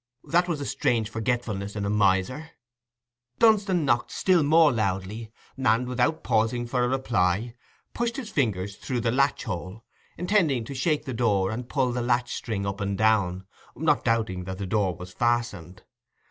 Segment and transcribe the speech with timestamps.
[0.23, 2.49] That was a strange forgetfulness in a miser.
[3.37, 7.53] Dunstan knocked still more loudly, and, without pausing for a reply,
[7.93, 9.83] pushed his fingers through the latch hole,
[10.17, 13.45] intending to shake the door and pull the latch string up and down,
[13.75, 15.83] not doubting that the door was fastened.